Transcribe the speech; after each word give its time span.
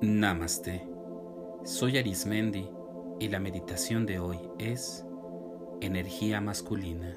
Namaste. 0.00 0.88
Soy 1.64 1.98
Arismendi 1.98 2.70
y 3.18 3.26
la 3.26 3.40
meditación 3.40 4.06
de 4.06 4.20
hoy 4.20 4.38
es 4.56 5.04
energía 5.80 6.40
masculina. 6.40 7.16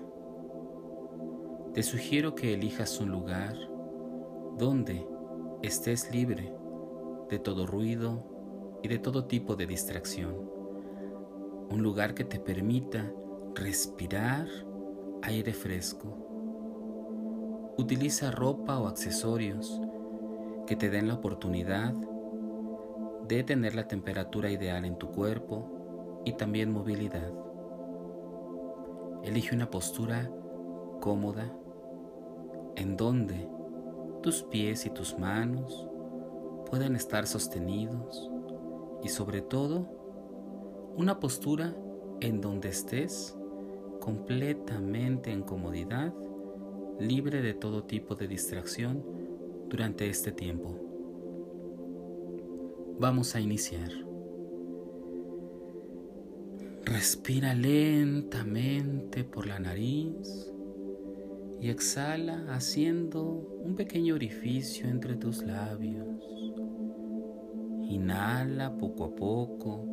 Te 1.75 1.83
sugiero 1.83 2.33
que 2.33 2.55
elijas 2.55 2.99
un 2.99 3.11
lugar 3.11 3.55
donde 4.57 5.07
estés 5.61 6.11
libre 6.11 6.55
de 7.29 7.37
todo 7.37 7.67
ruido 7.67 8.79
y 8.81 8.87
de 8.87 8.97
todo 8.97 9.25
tipo 9.25 9.55
de 9.55 9.67
distracción. 9.67 10.49
Un 11.69 11.83
lugar 11.83 12.15
que 12.15 12.23
te 12.23 12.39
permita 12.39 13.13
respirar 13.53 14.47
aire 15.21 15.53
fresco. 15.53 16.17
Utiliza 17.77 18.31
ropa 18.31 18.79
o 18.79 18.87
accesorios 18.87 19.79
que 20.65 20.75
te 20.75 20.89
den 20.89 21.09
la 21.09 21.13
oportunidad 21.13 21.93
de 21.93 22.10
tener 23.39 23.73
la 23.75 23.87
temperatura 23.87 24.51
ideal 24.51 24.85
en 24.85 24.97
tu 24.97 25.09
cuerpo 25.09 26.21
y 26.25 26.33
también 26.33 26.71
movilidad. 26.71 27.31
Elige 29.23 29.55
una 29.55 29.69
postura 29.69 30.29
cómoda 30.99 31.51
en 32.75 32.97
donde 32.97 33.49
tus 34.21 34.43
pies 34.43 34.85
y 34.85 34.89
tus 34.89 35.17
manos 35.17 35.87
puedan 36.69 36.95
estar 36.95 37.25
sostenidos 37.25 38.29
y 39.03 39.09
sobre 39.09 39.41
todo 39.41 39.87
una 40.95 41.19
postura 41.19 41.73
en 42.19 42.41
donde 42.41 42.69
estés 42.69 43.35
completamente 43.99 45.31
en 45.31 45.41
comodidad, 45.41 46.13
libre 46.99 47.41
de 47.41 47.53
todo 47.53 47.83
tipo 47.83 48.15
de 48.15 48.27
distracción 48.27 49.03
durante 49.69 50.09
este 50.09 50.31
tiempo. 50.31 50.80
Vamos 53.01 53.35
a 53.35 53.39
iniciar. 53.39 53.89
Respira 56.85 57.55
lentamente 57.55 59.23
por 59.23 59.47
la 59.47 59.57
nariz 59.57 60.53
y 61.59 61.69
exhala 61.69 62.45
haciendo 62.53 63.23
un 63.23 63.73
pequeño 63.75 64.13
orificio 64.13 64.87
entre 64.87 65.15
tus 65.15 65.41
labios. 65.41 66.05
Inhala 67.89 68.77
poco 68.77 69.05
a 69.05 69.15
poco 69.15 69.83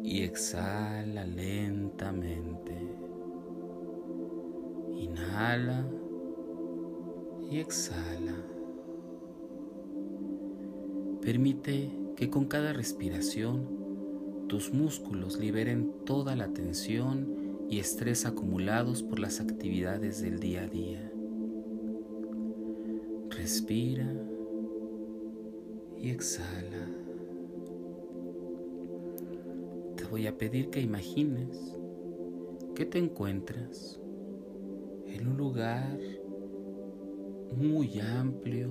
y 0.00 0.22
exhala 0.22 1.26
lentamente. 1.26 2.76
Inhala 5.00 5.84
y 7.50 7.58
exhala. 7.58 8.36
Permite 11.20 12.01
que 12.16 12.30
con 12.30 12.46
cada 12.46 12.72
respiración 12.72 14.46
tus 14.48 14.72
músculos 14.72 15.38
liberen 15.38 15.92
toda 16.04 16.36
la 16.36 16.48
tensión 16.48 17.66
y 17.68 17.78
estrés 17.78 18.26
acumulados 18.26 19.02
por 19.02 19.18
las 19.18 19.40
actividades 19.40 20.20
del 20.20 20.38
día 20.40 20.64
a 20.64 20.66
día. 20.66 21.12
Respira 23.30 24.12
y 25.98 26.10
exhala. 26.10 26.86
Te 29.96 30.04
voy 30.04 30.26
a 30.26 30.36
pedir 30.36 30.68
que 30.68 30.80
imagines 30.80 31.74
que 32.74 32.84
te 32.84 32.98
encuentras 32.98 33.98
en 35.06 35.28
un 35.28 35.36
lugar 35.36 35.98
muy 37.56 38.00
amplio 38.00 38.70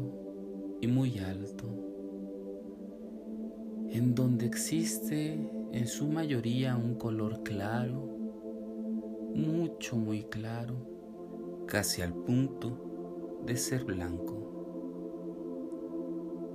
y 0.80 0.88
muy 0.88 1.18
alto 1.20 1.71
en 3.92 4.16
donde 4.16 4.46
existe 4.46 5.34
en 5.74 5.88
su 5.88 6.08
mayoría 6.08 6.78
un 6.78 6.96
color 6.96 7.44
claro, 7.44 8.08
mucho, 9.36 9.98
muy 9.98 10.24
claro, 10.24 10.76
casi 11.68 12.02
al 12.02 12.14
punto 12.14 13.42
de 13.46 13.58
ser 13.58 13.84
blanco. 13.84 14.42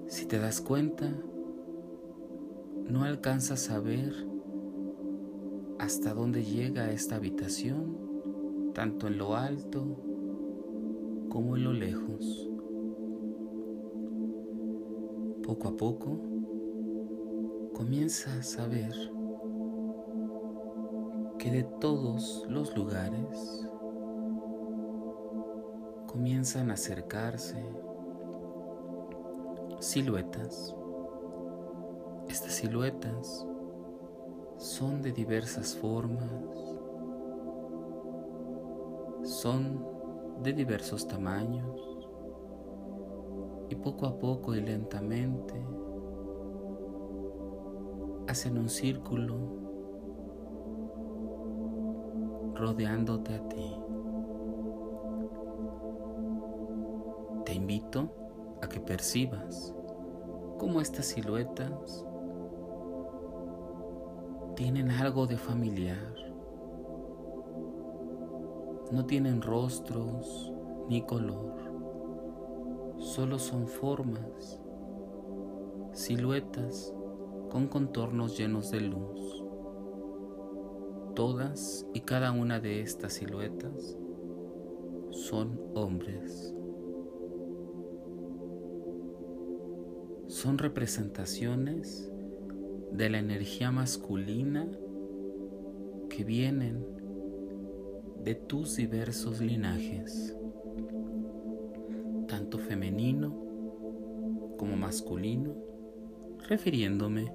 Si 0.09 0.25
te 0.25 0.39
das 0.39 0.63
cuenta, 0.63 1.13
no 2.89 3.05
alcanzas 3.05 3.71
a 3.71 3.81
ver 3.81 4.15
hasta 5.79 6.15
dónde 6.15 6.43
llega 6.43 6.91
esta 6.91 7.17
habitación, 7.17 8.73
tanto 8.73 9.09
en 9.09 9.19
lo 9.19 9.37
alto 9.37 9.85
como 11.29 11.57
en 11.57 11.65
lo 11.65 11.75
lejos. 11.75 12.51
Poco 15.43 15.69
a 15.69 15.77
poco, 15.77 16.26
comienzas 17.77 18.59
a 18.59 18.67
ver 18.67 18.95
que 21.39 21.51
de 21.51 21.63
todos 21.63 22.47
los 22.49 22.75
lugares 22.75 23.69
comienzan 26.07 26.71
a 26.71 26.75
acercarse 26.75 27.63
siluetas. 29.79 30.75
Estas 32.29 32.55
siluetas 32.55 33.47
son 34.57 35.03
de 35.03 35.13
diversas 35.13 35.77
formas, 35.77 36.31
son 39.23 39.87
de 40.43 40.55
diversos 40.55 41.07
tamaños 41.07 41.79
y 43.69 43.75
poco 43.75 44.07
a 44.07 44.19
poco 44.19 44.55
y 44.55 44.63
lentamente 44.63 45.63
hacen 48.37 48.59
un 48.59 48.69
círculo 48.69 49.35
rodeándote 52.55 53.35
a 53.35 53.49
ti. 53.49 53.75
Te 57.47 57.55
invito 57.55 58.11
a 58.61 58.69
que 58.69 58.79
percibas 58.79 59.75
cómo 60.59 60.83
estas 60.83 61.07
siluetas 61.07 62.05
tienen 64.55 64.91
algo 64.91 65.27
de 65.27 65.39
familiar. 65.39 66.15
No 68.93 69.07
tienen 69.07 69.41
rostros 69.41 70.53
ni 70.91 71.01
color, 71.01 71.55
solo 72.99 73.39
son 73.39 73.67
formas, 73.67 74.61
siluetas 75.95 76.93
con 77.57 77.69
contornos 77.69 78.37
llenos 78.37 78.71
de 78.71 78.83
luz. 78.83 79.43
Todas 81.15 81.87
y 81.95 82.01
cada 82.01 82.31
una 82.31 82.61
de 82.61 82.83
estas 82.83 83.15
siluetas 83.15 83.97
son 85.11 85.59
hombres. 85.75 86.55
Son 90.27 90.59
representaciones 90.59 92.13
de 92.93 93.09
la 93.09 93.21
energía 93.21 93.71
masculina 93.71 94.69
que 96.11 96.25
vienen 96.25 96.85
de 98.23 98.35
tus 98.35 98.77
diversos 98.77 99.41
linajes, 99.41 100.37
tanto 102.29 102.59
femenino 102.59 103.35
como 104.59 104.77
masculino, 104.77 105.55
refiriéndome 106.51 107.33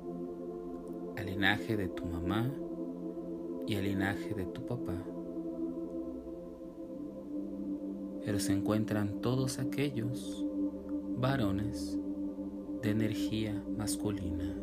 linaje 1.42 1.76
de 1.76 1.88
tu 1.88 2.06
mamá 2.06 2.54
y 3.66 3.74
al 3.74 3.86
linaje 3.86 4.32
de 4.36 4.46
tu 4.46 4.64
papá. 4.64 4.94
Pero 8.24 8.38
se 8.38 8.54
encuentran 8.54 9.22
todos 9.22 9.58
aquellos 9.58 10.46
varones 11.18 11.98
de 12.84 12.92
energía 12.92 13.60
masculina. 13.76 14.56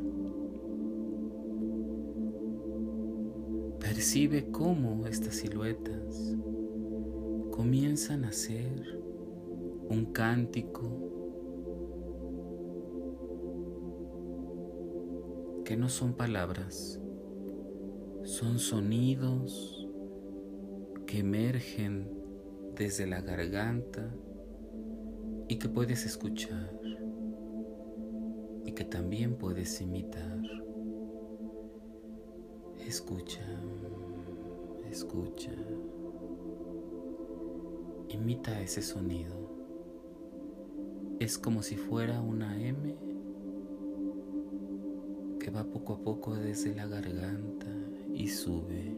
Percibe 3.81 4.49
cómo 4.53 5.05
estas 5.09 5.35
siluetas 5.35 6.37
comienzan 7.51 8.25
a 8.25 8.31
ser 8.31 9.03
un 9.89 10.13
cántico 10.13 11.08
que 15.69 15.77
no 15.77 15.91
son 15.91 16.15
palabras, 16.15 16.99
son 18.25 18.59
sonidos 18.59 19.87
que 21.07 21.19
emergen 21.19 22.11
desde 22.75 23.07
la 23.07 23.21
garganta 23.21 24.11
y 25.47 25.59
que 25.59 25.69
puedes 25.69 26.07
escuchar 26.07 26.73
y 28.65 28.73
que 28.73 28.85
también 28.87 29.37
puedes 29.37 29.83
imitar. 29.83 30.41
Escucha, 32.87 33.45
escucha, 34.91 35.53
imita 38.09 38.59
ese 38.63 38.81
sonido. 38.81 39.37
Es 41.21 41.37
como 41.37 41.63
si 41.63 41.77
fuera 41.77 42.23
una 42.23 42.59
M 42.59 43.08
va 45.51 45.65
poco 45.65 45.95
a 45.95 45.99
poco 45.99 46.35
desde 46.35 46.75
la 46.75 46.87
garganta 46.87 47.67
y 48.13 48.29
sube. 48.29 48.97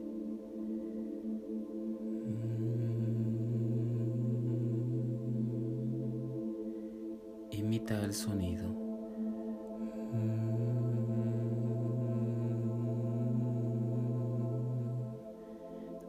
Imita 7.51 8.05
el 8.05 8.15
sonido. 8.15 8.65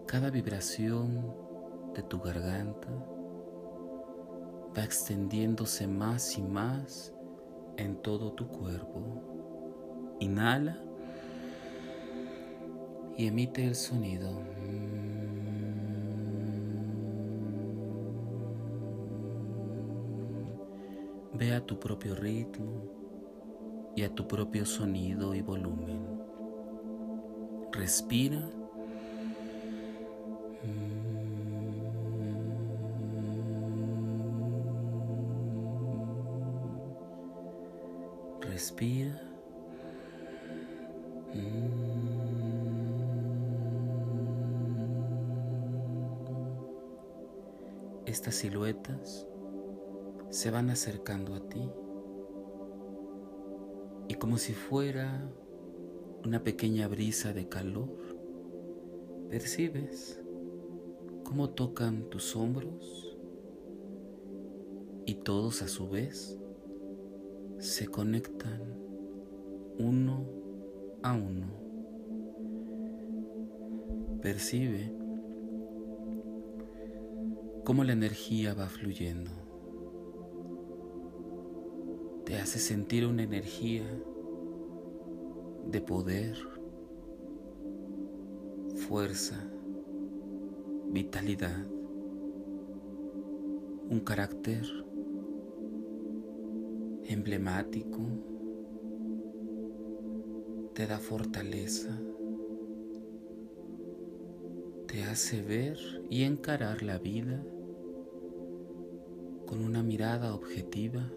Cada 0.08 0.30
vibración 0.30 1.34
de 1.94 2.04
tu 2.04 2.20
garganta 2.20 2.90
va 4.78 4.84
extendiéndose 4.84 5.88
más 5.88 6.38
y 6.38 6.42
más 6.42 7.14
en 7.78 7.96
todo 8.02 8.34
tu 8.34 8.48
cuerpo. 8.48 9.31
Inhala 10.22 10.78
y 13.18 13.26
emite 13.26 13.66
el 13.66 13.74
sonido. 13.74 14.40
Ve 21.34 21.56
a 21.56 21.66
tu 21.66 21.80
propio 21.80 22.14
ritmo 22.14 22.84
y 23.96 24.04
a 24.04 24.14
tu 24.14 24.28
propio 24.28 24.64
sonido 24.64 25.34
y 25.34 25.42
volumen. 25.42 26.06
Respira. 27.72 28.48
Respira. 38.42 39.31
Estas 48.06 48.36
siluetas 48.36 49.28
se 50.30 50.50
van 50.50 50.70
acercando 50.70 51.36
a 51.36 51.50
ti 51.50 51.70
y 54.08 54.16
como 54.16 54.38
si 54.38 54.54
fuera 54.54 55.30
una 56.26 56.44
pequeña 56.44 56.88
brisa 56.88 57.34
de 57.34 57.48
calor, 57.48 57.98
percibes 59.30 60.22
cómo 61.24 61.52
tocan 61.52 62.10
tus 62.10 62.36
hombros 62.36 63.18
y 65.06 65.16
todos 65.16 65.62
a 65.62 65.68
su 65.68 65.90
vez 65.90 66.38
se 67.60 67.88
conectan 67.88 68.62
uno 69.78 70.26
a 71.04 71.14
uno. 71.14 71.48
Percibe 74.22 75.01
cómo 77.64 77.84
la 77.84 77.94
energía 77.94 78.54
va 78.54 78.68
fluyendo. 78.68 79.32
Te 82.26 82.38
hace 82.38 82.60
sentir 82.60 83.06
una 83.06 83.24
energía 83.24 83.84
de 85.68 85.82
poder, 85.82 86.38
fuerza, 88.88 89.50
vitalidad, 90.90 91.66
un 93.90 94.00
carácter 94.00 94.66
emblemático, 97.04 98.00
te 100.74 100.88
da 100.88 100.98
fortaleza, 100.98 102.00
hace 105.12 105.42
ver 105.42 105.78
y 106.10 106.24
encarar 106.24 106.84
la 106.84 106.98
vida 106.98 107.44
con 109.46 109.62
una 109.62 109.84
mirada 109.84 110.34
objetiva, 110.34 111.12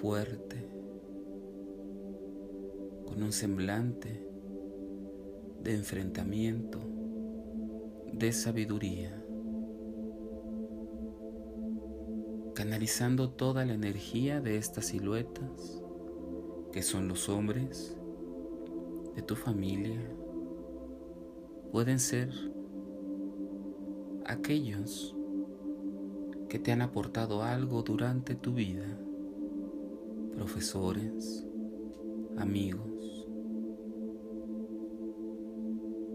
fuerte, 0.00 0.64
con 3.04 3.20
un 3.22 3.32
semblante 3.32 4.24
de 5.62 5.74
enfrentamiento, 5.74 6.78
de 8.12 8.32
sabiduría. 8.32 9.16
canalizando 12.54 13.30
toda 13.30 13.64
la 13.64 13.72
energía 13.72 14.42
de 14.42 14.58
estas 14.58 14.86
siluetas, 14.86 15.82
que 16.72 16.82
son 16.82 17.08
los 17.08 17.30
hombres 17.30 17.96
de 19.16 19.22
tu 19.22 19.34
familia, 19.34 19.98
pueden 21.72 21.98
ser 21.98 22.30
aquellos 24.26 25.16
que 26.48 26.58
te 26.58 26.72
han 26.72 26.82
aportado 26.82 27.42
algo 27.42 27.82
durante 27.82 28.34
tu 28.34 28.52
vida, 28.52 28.86
profesores, 30.34 31.46
amigos, 32.36 33.28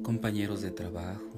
compañeros 0.03 0.61
de 0.61 0.71
trabajo, 0.71 1.35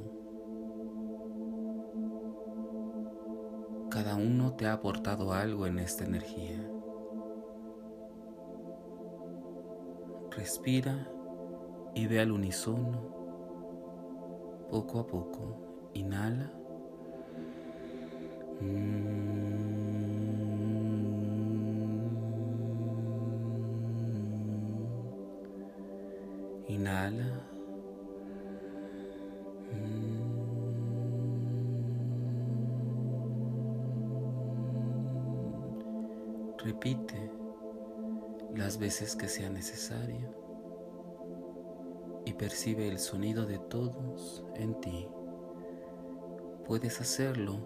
Cada 3.97 4.15
uno 4.15 4.53
te 4.53 4.67
ha 4.67 4.73
aportado 4.73 5.33
algo 5.33 5.65
en 5.65 5.79
esta 5.79 6.03
energía. 6.03 6.61
Respira 10.29 11.09
y 11.95 12.05
ve 12.05 12.19
al 12.19 12.31
unísono, 12.31 13.26
poco 14.69 14.99
a 14.99 15.07
poco. 15.07 15.89
Inhala. 15.93 16.51
Inhala. 26.67 27.43
Repite 36.63 37.31
las 38.55 38.77
veces 38.77 39.15
que 39.15 39.27
sea 39.27 39.49
necesario 39.49 40.46
percibe 42.37 42.87
el 42.87 42.99
sonido 42.99 43.45
de 43.45 43.57
todos 43.57 44.43
en 44.55 44.79
ti. 44.79 45.07
Puedes 46.65 47.01
hacerlo 47.01 47.57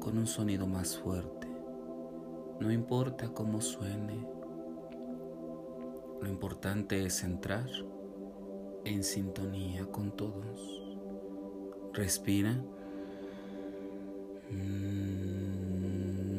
con 0.00 0.18
un 0.18 0.26
sonido 0.26 0.66
más 0.66 0.98
fuerte. 0.98 1.46
No 2.60 2.72
importa 2.72 3.28
cómo 3.28 3.60
suene. 3.60 4.26
Lo 6.20 6.28
importante 6.28 7.04
es 7.04 7.22
entrar 7.22 7.68
en 8.84 9.04
sintonía 9.04 9.86
con 9.86 10.10
todos. 10.16 10.82
Respira. 11.92 12.60
Respira. 14.50 16.37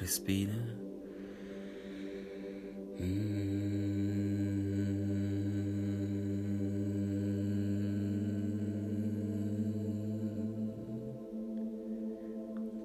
Respira. 0.00 0.54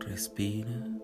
Respira. 0.05 0.94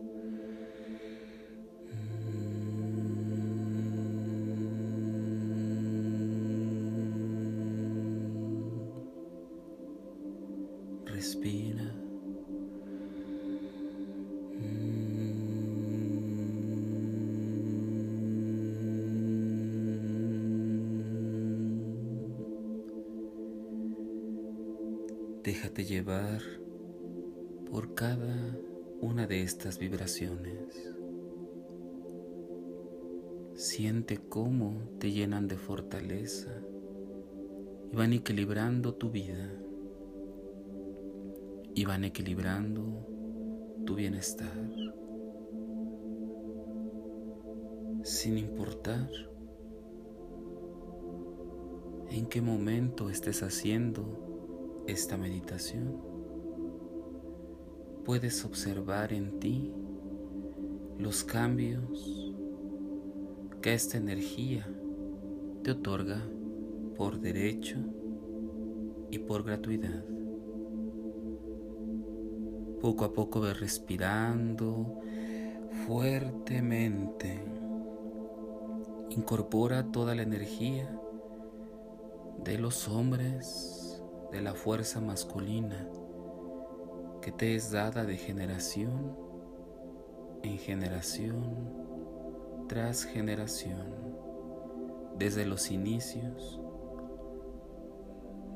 Llevar 25.81 26.41
por 27.71 27.95
cada 27.95 28.55
una 29.01 29.25
de 29.25 29.41
estas 29.41 29.79
vibraciones. 29.79 30.93
Siente 33.55 34.17
cómo 34.17 34.77
te 34.99 35.11
llenan 35.11 35.47
de 35.47 35.57
fortaleza 35.57 36.51
y 37.91 37.95
van 37.95 38.13
equilibrando 38.13 38.93
tu 38.93 39.09
vida. 39.09 39.57
y 41.73 41.85
van 41.85 42.03
equilibrando 42.03 43.07
tu 43.85 43.95
bienestar. 43.95 44.69
Sin 48.03 48.37
importar 48.37 49.09
en 52.09 52.25
qué 52.25 52.41
momento 52.41 53.09
estés 53.09 53.41
haciendo 53.41 54.30
esta 54.87 55.17
meditación, 55.17 56.01
puedes 58.05 58.43
observar 58.45 59.13
en 59.13 59.39
ti 59.39 59.71
los 60.97 61.23
cambios 61.23 62.33
que 63.61 63.73
esta 63.73 63.97
energía 63.97 64.67
te 65.63 65.71
otorga 65.71 66.21
por 66.97 67.19
derecho 67.19 67.77
y 69.11 69.19
por 69.19 69.43
gratuidad. 69.43 70.03
Poco 72.81 73.05
a 73.05 73.13
poco 73.13 73.41
ve 73.41 73.53
respirando 73.53 74.99
fuertemente. 75.85 77.39
Incorpora 79.09 79.91
toda 79.91 80.15
la 80.15 80.23
energía 80.23 80.89
de 82.43 82.57
los 82.57 82.87
hombres, 82.87 83.90
de 84.31 84.41
la 84.41 84.53
fuerza 84.53 85.01
masculina 85.01 85.87
que 87.21 87.31
te 87.31 87.55
es 87.55 87.71
dada 87.71 88.03
de 88.03 88.17
generación 88.17 89.15
en 90.43 90.57
generación 90.57 91.81
tras 92.67 93.03
generación, 93.03 93.85
desde 95.17 95.45
los 95.45 95.71
inicios 95.71 96.59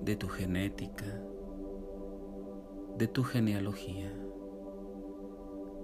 de 0.02 0.16
tu 0.16 0.30
genética, 0.30 1.22
de 2.98 3.08
tu 3.08 3.24
genealogía. 3.24 4.12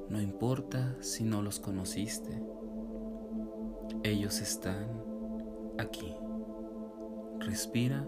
No 0.08 0.22
importa 0.22 0.96
si 1.02 1.24
no 1.24 1.42
los 1.42 1.60
conociste, 1.60 2.42
ellos 4.04 4.42
están 4.42 5.04
aquí. 5.78 6.16
Respira. 7.40 8.08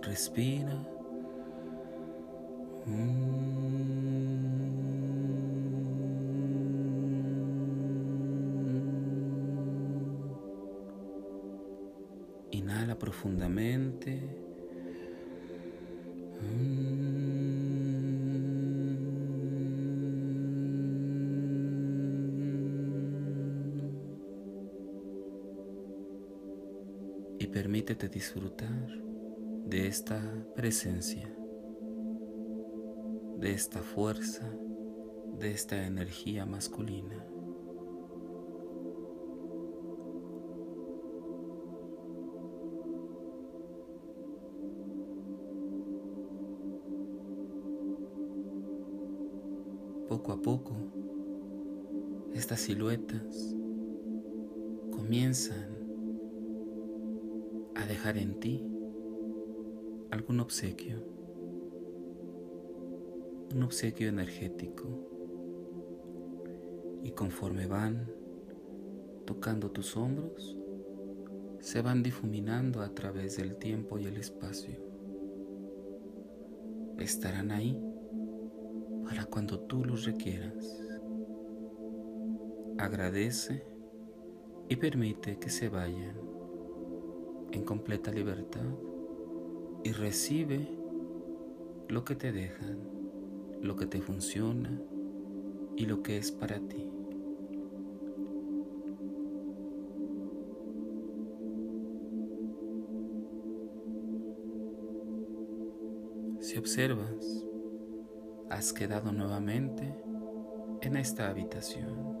Respira. 0.00 0.72
Inhala 12.52 12.96
profundamente. 12.96 14.45
Permítete 27.56 28.10
disfrutar 28.10 28.86
de 29.64 29.86
esta 29.86 30.20
presencia, 30.54 31.34
de 33.38 33.50
esta 33.50 33.80
fuerza, 33.80 34.46
de 35.38 35.52
esta 35.52 35.86
energía 35.86 36.44
masculina. 36.44 37.16
poco 50.10 50.32
a 50.32 50.42
poco, 50.42 50.76
estas 52.34 52.60
siluetas 52.60 53.56
comienzan 54.90 55.75
a 57.76 57.86
dejar 57.86 58.16
en 58.16 58.40
ti 58.40 58.66
algún 60.10 60.40
obsequio, 60.40 61.02
un 63.54 63.62
obsequio 63.62 64.08
energético. 64.08 64.88
Y 67.02 67.12
conforme 67.12 67.66
van 67.66 68.10
tocando 69.26 69.70
tus 69.70 69.96
hombros, 69.96 70.56
se 71.60 71.82
van 71.82 72.02
difuminando 72.02 72.80
a 72.80 72.94
través 72.94 73.36
del 73.36 73.56
tiempo 73.56 73.98
y 73.98 74.06
el 74.06 74.16
espacio. 74.16 74.74
Estarán 76.98 77.50
ahí 77.50 77.80
para 79.04 79.26
cuando 79.26 79.60
tú 79.60 79.84
los 79.84 80.04
requieras. 80.04 80.82
Agradece 82.78 83.64
y 84.68 84.76
permite 84.76 85.38
que 85.38 85.50
se 85.50 85.68
vayan 85.68 86.25
en 87.52 87.64
completa 87.64 88.10
libertad 88.10 88.66
y 89.84 89.92
recibe 89.92 90.68
lo 91.88 92.04
que 92.04 92.16
te 92.16 92.32
dejan, 92.32 92.78
lo 93.62 93.76
que 93.76 93.86
te 93.86 94.00
funciona 94.00 94.80
y 95.76 95.86
lo 95.86 96.02
que 96.02 96.16
es 96.18 96.32
para 96.32 96.58
ti. 96.58 96.88
Si 106.40 106.58
observas 106.58 107.46
has 108.50 108.72
quedado 108.72 109.12
nuevamente 109.12 109.94
en 110.82 110.96
esta 110.96 111.28
habitación. 111.28 112.16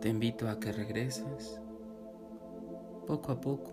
Te 0.00 0.08
invito 0.08 0.48
a 0.48 0.60
que 0.60 0.72
regreses 0.72 1.60
poco 3.08 3.32
a 3.32 3.40
poco, 3.40 3.72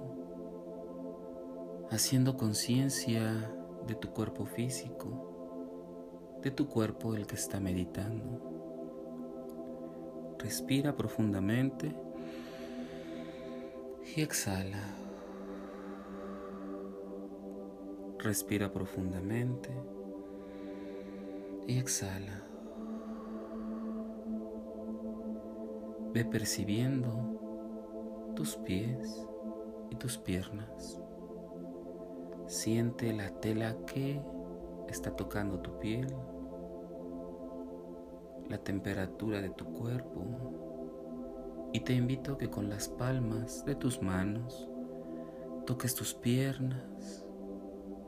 haciendo 1.92 2.38
conciencia 2.38 3.54
de 3.86 3.94
tu 3.94 4.12
cuerpo 4.12 4.46
físico, 4.46 6.40
de 6.42 6.52
tu 6.52 6.70
cuerpo 6.70 7.16
el 7.16 7.28
que 7.28 7.36
está 7.36 7.60
meditando. 7.60 8.40
Respira 10.40 10.96
profundamente 10.96 11.94
y 14.16 14.22
exhala. 14.22 14.96
Respira 18.20 18.72
profundamente 18.72 19.70
y 21.68 21.78
exhala. 21.78 22.42
Ve 26.14 26.24
percibiendo 26.24 27.35
tus 28.36 28.58
pies 28.58 29.26
y 29.90 29.96
tus 29.96 30.18
piernas. 30.18 31.02
Siente 32.48 33.12
la 33.14 33.30
tela 33.40 33.76
que 33.88 34.22
está 34.88 35.16
tocando 35.16 35.60
tu 35.60 35.80
piel, 35.80 36.14
la 38.50 38.58
temperatura 38.60 39.42
de 39.42 39.50
tu 39.50 39.66
cuerpo 39.66 40.24
y 41.74 41.80
te 41.80 41.94
invito 41.94 42.34
a 42.34 42.38
que 42.38 42.50
con 42.50 42.70
las 42.70 42.88
palmas 42.88 43.66
de 43.66 43.76
tus 43.76 44.02
manos 44.02 44.70
toques 45.66 45.96
tus 45.96 46.14
piernas 46.14 47.26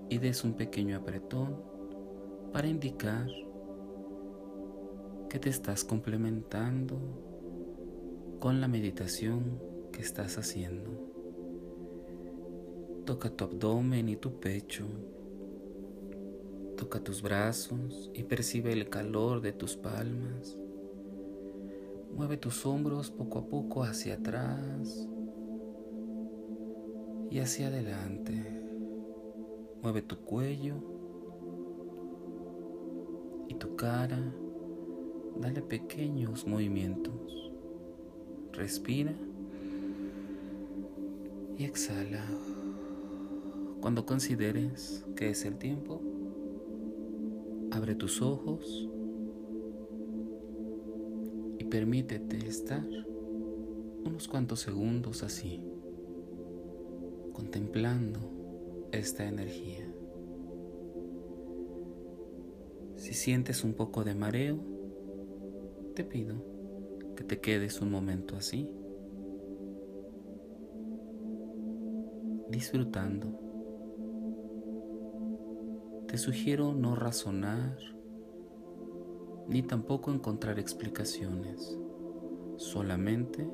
y 0.10 0.20
des 0.20 0.44
un 0.44 0.54
pequeño 0.54 0.98
apretón 0.98 1.62
para 2.54 2.68
indicar 2.68 3.28
que 5.30 5.40
te 5.40 5.50
estás 5.50 5.84
complementando 5.84 6.98
con 8.40 8.62
la 8.62 8.68
meditación 8.68 9.77
estás 9.98 10.38
haciendo. 10.38 10.92
Toca 13.06 13.30
tu 13.30 13.44
abdomen 13.44 14.10
y 14.10 14.16
tu 14.16 14.40
pecho. 14.40 14.86
Toca 16.76 17.00
tus 17.00 17.22
brazos 17.22 18.12
y 18.14 18.24
percibe 18.24 18.74
el 18.74 18.90
calor 18.90 19.42
de 19.42 19.54
tus 19.54 19.76
palmas. 19.76 20.58
Mueve 22.16 22.38
tus 22.38 22.66
hombros 22.66 23.12
poco 23.12 23.40
a 23.40 23.48
poco 23.48 23.84
hacia 23.84 24.16
atrás 24.16 25.08
y 27.30 27.40
hacia 27.40 27.68
adelante. 27.68 28.62
Mueve 29.82 30.02
tu 30.02 30.18
cuello 30.18 30.76
y 33.48 33.54
tu 33.56 33.76
cara 33.76 34.20
Dale 35.40 35.62
pequeños 35.62 36.48
movimientos. 36.48 37.52
Respira 38.54 39.14
y 41.58 41.66
exhala. 41.66 42.26
Cuando 43.82 44.06
consideres 44.06 45.06
que 45.16 45.30
es 45.30 45.46
el 45.46 45.58
tiempo, 45.58 46.02
abre 47.72 47.96
tus 47.96 48.22
ojos 48.22 48.88
permítete 51.70 52.38
estar 52.48 52.86
unos 54.06 54.28
cuantos 54.28 54.62
segundos 54.62 55.24
así, 55.24 55.62
contemplando 57.34 58.20
esta 58.92 59.28
energía. 59.28 59.86
Si 62.96 63.14
sientes 63.14 63.64
un 63.64 63.74
poco 63.74 64.04
de 64.04 64.16
mareo, 64.16 64.60
te 65.94 66.04
pido 66.04 66.36
que 67.16 67.24
te 67.24 67.40
quedes 67.40 67.82
un 67.82 67.92
momento 67.92 68.36
así, 68.38 68.70
disfrutando. 72.58 73.40
Te 76.08 76.18
sugiero 76.18 76.74
no 76.74 76.96
razonar 76.96 77.78
ni 79.48 79.62
tampoco 79.62 80.12
encontrar 80.12 80.58
explicaciones, 80.58 81.78
solamente 82.56 83.48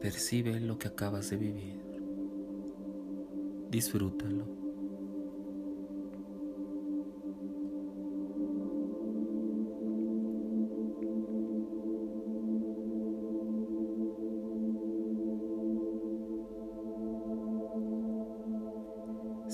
percibe 0.00 0.60
lo 0.60 0.78
que 0.78 0.86
acabas 0.86 1.28
de 1.30 1.36
vivir, 1.38 1.82
disfrútalo. 3.68 4.65